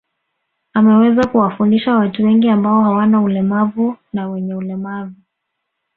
[0.73, 5.15] Ameweza kuwafundisha watu wengi ambao hawana ulemavu na wenye ulemavu